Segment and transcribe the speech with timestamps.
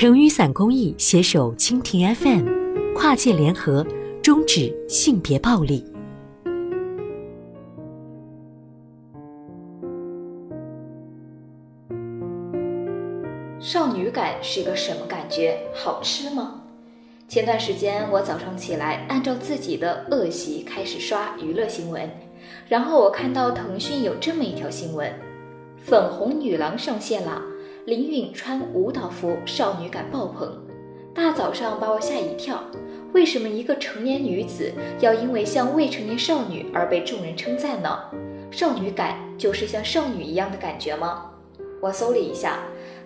[0.00, 3.86] 成雨伞公益携手蜻蜓 FM，跨界联合，
[4.22, 5.84] 终止性别暴力。
[13.60, 15.58] 少女感是个什么感觉？
[15.74, 16.62] 好吃吗？
[17.28, 22.08] 前段时间我早上起来，按照自己的恶习开始刷娱乐新闻，
[22.70, 25.12] 然后我看到腾讯有这么一条新闻：
[25.76, 27.42] 粉红女郎上线了，
[27.86, 30.52] 林允穿舞蹈服，少女感爆棚。
[31.14, 32.62] 大早上把我吓一跳，
[33.12, 37.98] 为什么一个成年女子要因为像未成年少女而被众人称赞呢？
[38.50, 41.30] 少女感就是像少女一样的感觉吗？
[41.80, 42.58] 我搜了一下。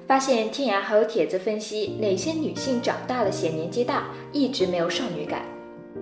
[0.06, 5.40] 发现天涯还有帖子分析哪些女性长大了显年纪大，一直没有少女感。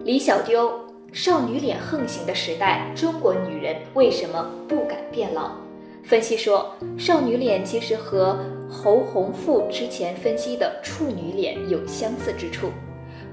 [0.05, 0.73] 李小丢，
[1.13, 5.53] 少女脸横行的时代，中国女人为什么不敢变老？
[6.05, 8.39] 分析说，少女脸其实和
[8.69, 12.69] 侯鸿富之前分析的处女脸有相似之处，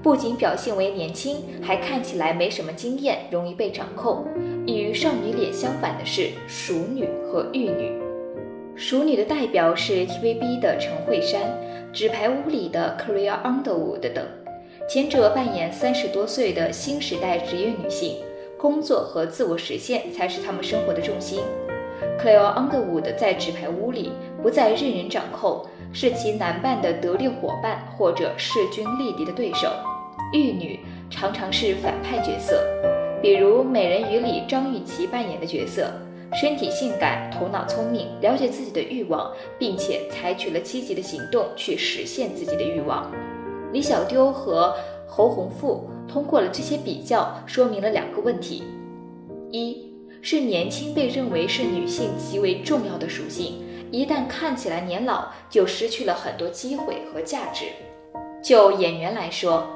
[0.02, 4.24] 不仅表现为年轻，还看起来没什么经验，容易被掌控。
[4.66, 7.92] 与少女脸相反的是熟女和玉女。
[8.76, 11.40] 熟女的代表是 TVB 的陈慧珊，
[11.92, 14.24] 《纸牌屋》里的 Career Underwood 等，
[14.88, 18.18] 前者扮演三十多岁的新时代职业女性，
[18.56, 21.40] 工作和自我实现才是她们生活的重心。
[22.22, 29.68] Clare Underwood 在《纸牌屋》里不再任人掌控，是其男伴的得力伙伴或者势均力敌的对手。
[30.34, 32.62] 玉女常常是反派角色，
[33.22, 35.90] 比如《美人鱼》里张雨绮扮演的角色。
[36.34, 43.10] 身体性感，头脑聪明，了解自己的欲望，并且采取了积极的行动去实现自己的欲望。
[43.72, 44.76] 李小丢和
[45.08, 48.62] 侯鸿富通过了这些比较，说明了两个问题：
[49.50, 49.89] 一
[50.22, 57.66] 是年轻被认为是女性极为重要的属性，一旦看起来年老，就失去了很多机会和价值。
[58.42, 59.66] 就演员来说，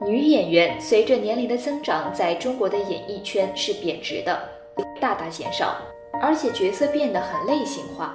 [0.00, 4.48] 女演员随着年龄的增长，在中国的演艺圈是贬值的，
[5.00, 5.76] 大大减少。
[6.20, 8.14] 而且角色变得很类型化，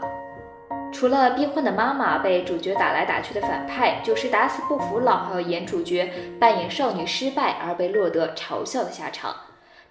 [0.93, 6.09] 除了逼婚的妈妈被主角打来打去的反派，就是打死不服老还要演主角
[6.39, 9.35] 扮演少女失败而被落得嘲笑的下场。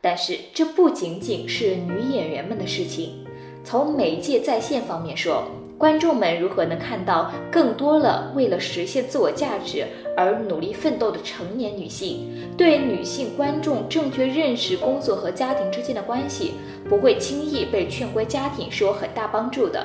[0.09, 3.27] 但是这不仅仅是女演员们的事情，
[3.65, 5.43] 从媒介在线方面说。
[5.77, 9.85] 观众们如何能看到更多了为了实现自我价值
[10.17, 12.29] 而努力奋斗的成年女性？
[12.57, 16.53] 对女性观众正确认识工作和家庭之间的关系，
[16.89, 19.85] 不会轻易被劝归家庭，是有很大帮助的。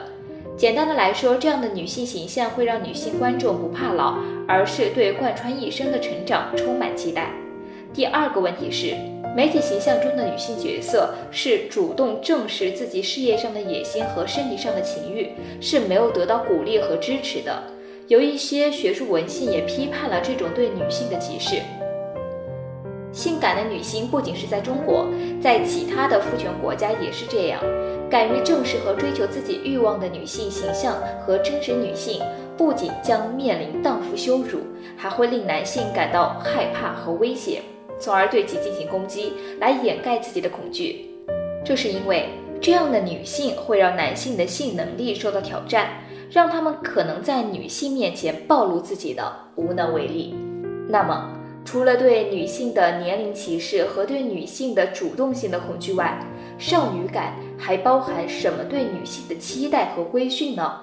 [0.56, 7.32] 简单的来说，这样的女性形象会让女性观众不怕老，而是对贯穿一生的成长充满期待。
[7.92, 8.96] 第二个问题是。
[9.34, 15.30] 媒体形象中的女性角色是主动正视自己事业上的野心和身体上的情欲，
[15.62, 17.64] 是没有得到鼓励和支持的。
[18.08, 21.62] 有一些学术文献也批判了这种对女性的歧视。
[23.14, 25.08] 性感的女性不仅是在中国，
[25.42, 27.62] 在其他的父权国家也是这样。
[28.10, 32.22] 敢于正视和追求自己欲望的女性形象和真实女性，
[32.58, 34.60] 不仅将面临荡妇羞辱，
[34.98, 37.62] 还会令男性感到害怕和威胁。
[38.02, 41.06] 从而对其进行攻击，来掩盖自己的恐惧。
[41.64, 42.30] 这是因为
[42.60, 45.90] 这样的女性会让男性的性能力受到挑战，
[46.32, 50.36] 让他们可能在女性面前暴露自己的无能为力。
[50.90, 51.30] 那么，
[51.64, 56.20] 除了对女性的年龄歧视和对女性的主动性的恐惧外，
[56.58, 60.80] 少女感还包含什么对女性的期待和规训呢？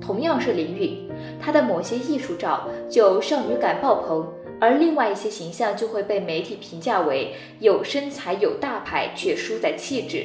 [0.00, 1.08] 同样是林允，
[1.40, 4.26] 她的某些艺术照就少女感爆棚。
[4.62, 10.24] 而另外一些形象就会被媒体评价为有身材、有大牌，却输在气质。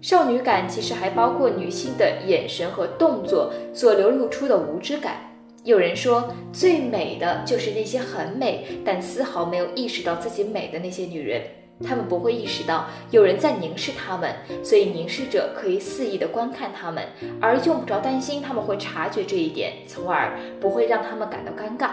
[0.00, 5.16] 少女感其实还包括女性的眼神和动作所流露出的无知感。
[5.64, 11.42] 有人说，最美的就是那些很美但丝毫没有意识到自己美的那些女人。
[11.86, 14.34] 她们不会意识到有人在凝视她们，
[14.64, 17.04] 所以凝视者可以肆意地观看她们，
[17.38, 21.90] 而用不着担心他们会察觉这一点，从而不会让他们感到尴尬。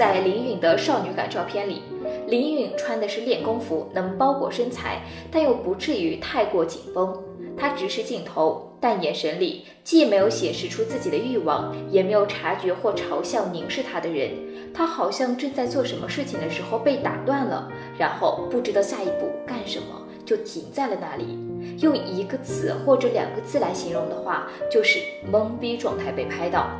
[0.00, 1.82] 在林允的少女感照片里，
[2.26, 7.22] 林允穿的是练功服，能包裹身材，但又不至于太过紧绷。
[7.54, 14.30] 她直视镜头，但眼神里既没有显示出自己的欲望，也没有察觉或嘲笑凝视她的人。
[14.72, 19.84] 她好像正在做什么事情的时候被打断了，然后不知道下一步干什么，
[20.24, 21.38] 就停在了那里。
[21.82, 24.98] 用一个词或者两个字来形容的话，就是
[25.30, 26.70] 懵逼状态被拍到。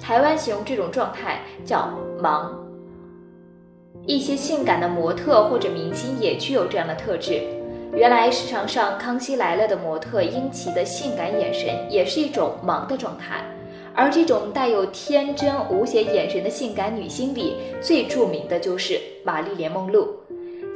[0.00, 1.90] 台湾形容这种状态叫
[2.22, 2.50] “盲”。
[4.06, 7.42] 一些性感的模特或者明星也具有这样的特质。
[7.94, 13.42] 原来市场上《康熙来了》的模特英琦的性感眼神也是一种盲的状态，
[13.94, 20.17] 而这种带有天真无邪眼神的性感女星里，最著名的就是玛丽莲·梦露。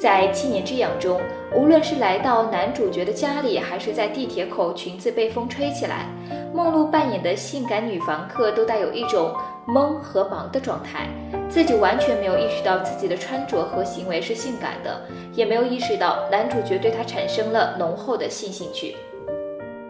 [0.02, 1.20] 在《七年之痒》中，
[1.54, 6.08] 无论是来到男主角的家里，还是在地铁口裙子被风吹起来，
[6.52, 9.32] 梦露扮演的性感女房客都带有一种
[9.64, 11.08] 懵和忙的状态，
[11.48, 15.02] 自己完全没有意识到自己的穿着和行为是性感的，
[15.36, 18.96] 也没有意识到男主角对她产生了浓厚的性兴趣。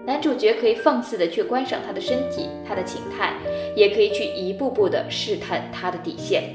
[0.05, 3.33] 男主角可以放肆的去观赏她的身体、她的情态，
[3.75, 6.55] 也可以去一步步的试探她的底线，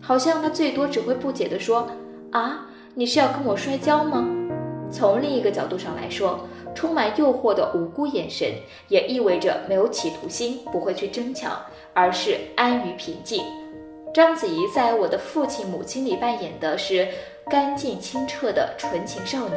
[0.00, 1.86] 好像他最多只会不解的说
[2.32, 4.24] ：“啊。”你是要跟我摔跤吗？
[4.88, 6.46] 从另一个角度上来说，
[6.76, 8.48] 充满诱惑的无辜眼神，
[8.86, 11.60] 也意味着没有企图心，不会去争抢，
[11.92, 13.42] 而是安于平静。
[14.14, 17.08] 章子怡在我的父亲母亲里扮演的是
[17.50, 19.56] 干净清澈的纯情少女，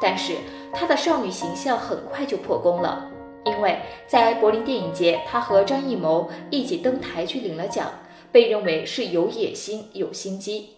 [0.00, 0.32] 但是
[0.72, 3.10] 她的少女形象很快就破功了，
[3.44, 7.90] 因为在柏林电影节，她和张艺谋一起登台去领了奖，
[8.32, 10.70] 被认为是有野心、有心机。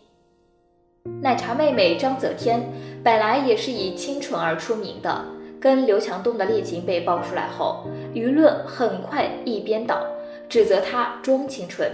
[1.20, 2.62] 奶茶妹妹张泽天
[3.02, 5.25] 本来也是以清纯而出名的，
[5.60, 10.00] 跟刘强东的恋情被爆出来后，舆论很快一边倒，
[10.49, 11.90] 指责她装清纯。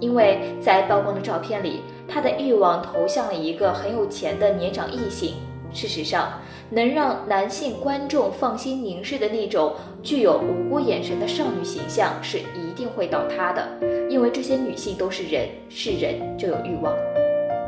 [0.00, 5.34] 因为在曝光的照片里，她的欲望投向了一个很有钱的年长异性。
[5.72, 13.66] 事实上，能让男性观众放心凝视的那种具有无辜眼神的少女形象是一定会倒塌的，
[14.10, 16.92] 因为这些女性都是人，是人就有欲望。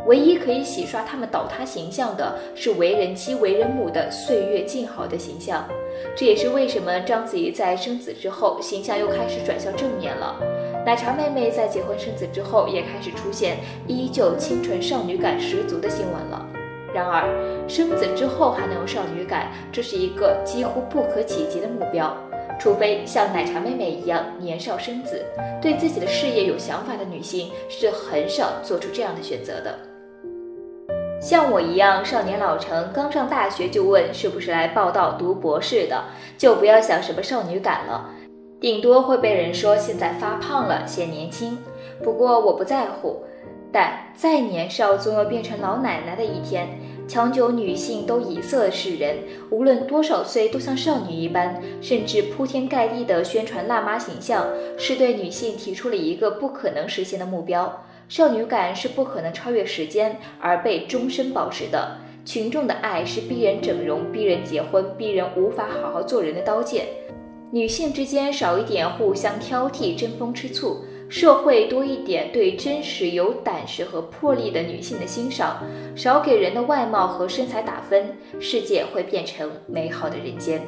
[0.06, 5.66] 唯一可以洗刷他们倒塌形象的是为人妻、为人母的岁月静好的形象。
[6.14, 10.38] 这也是为什么章子怡在生子之后形象又开始转向正面了。
[10.84, 13.56] 奶茶妹妹在结婚生子之后也开始出现
[13.86, 16.46] 依旧清纯少女感十足的新闻了。
[16.92, 17.26] 然而，
[17.66, 22.14] 生子之后还能有少女感，这是一个几乎不可企及的目标。
[22.60, 25.24] 除非像奶茶妹妹一样年少生子，
[25.60, 29.76] 对自己的事业有想法的女性是很少做出这样的选择的。
[31.24, 36.04] 像我一样少年老成，刚上大学就问是不是来报道读博士的，
[36.36, 38.10] 就不要想什么少女感了，
[38.60, 41.56] 顶多会被人说现在发胖了，显年轻。
[42.02, 43.22] 不过我不在乎，
[43.72, 46.68] 但再年少总有变成老奶奶的一天。
[47.08, 49.16] 强求女性都以色示人，
[49.50, 57.82] 无论多少岁都像少女一般，甚至铺天盖地的宣传辣妈形象，是对女性提出了一个不可能实现的目标。
[58.08, 61.98] 少女感是不可能超越时间而被终身保持的。
[62.24, 66.86] 群众的爱是逼人整容、逼人结婚、逼人无法好好做人的刀剑。
[67.50, 75.62] 女性之间少一点互相挑剔、争风吃醋，社会多一点对真实、有胆识和魄力的女性的欣赏，
[75.94, 80.60] 少给人的外貌和身材打分，世界会变成美好的人间。